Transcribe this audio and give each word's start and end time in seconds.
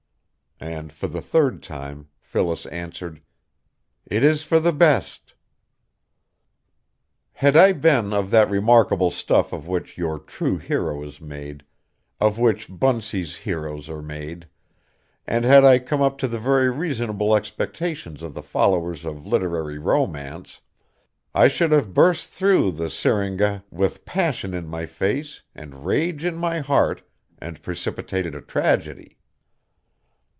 And 0.63 0.93
for 0.93 1.07
the 1.07 1.21
third 1.23 1.63
time 1.63 2.09
Phyllis 2.19 2.67
answered: 2.67 3.23
"It 4.05 4.23
is 4.23 4.43
for 4.43 4.59
the 4.59 4.71
best." 4.71 5.33
Had 7.33 7.55
I 7.55 7.71
been 7.71 8.13
of 8.13 8.29
that 8.29 8.47
remarkable 8.47 9.09
stuff 9.09 9.53
of 9.53 9.67
which 9.67 9.97
your 9.97 10.19
true 10.19 10.59
hero 10.59 11.01
is 11.03 11.19
made, 11.19 11.63
of 12.19 12.37
which 12.37 12.67
Bunsey's 12.69 13.37
heroes 13.37 13.89
are 13.89 14.03
made, 14.03 14.47
and 15.25 15.45
had 15.45 15.65
I 15.65 15.79
come 15.79 16.03
up 16.03 16.19
to 16.19 16.27
the 16.27 16.37
very 16.37 16.69
reasonable 16.69 17.35
expectations 17.35 18.21
of 18.21 18.35
the 18.35 18.43
followers 18.43 19.03
of 19.03 19.25
literary 19.25 19.79
romance, 19.79 20.61
I 21.33 21.47
should 21.47 21.71
have 21.71 21.95
burst 21.95 22.29
through 22.31 22.73
the 22.73 22.91
syringa 22.91 23.63
with 23.71 24.05
passion 24.05 24.53
in 24.53 24.67
my 24.67 24.85
face 24.85 25.41
and 25.55 25.87
rage 25.87 26.23
in 26.23 26.35
my 26.35 26.59
heart 26.59 27.01
and 27.39 27.63
precipitated 27.63 28.35
a 28.35 28.41
tragedy. 28.41 29.17